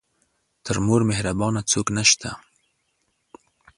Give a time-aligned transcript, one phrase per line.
[0.65, 2.29] تر مور مهربانه څوک نه شته.